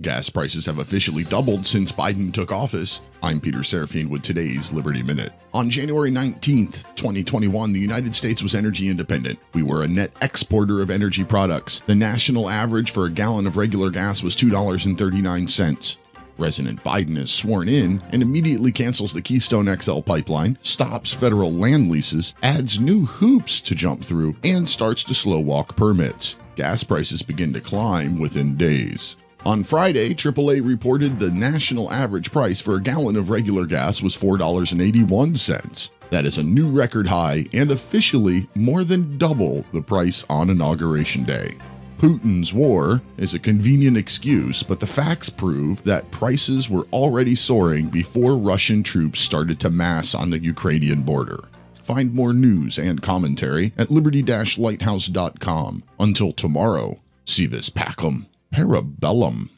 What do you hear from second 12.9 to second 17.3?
for a gallon of regular gas was $2.39. President Biden is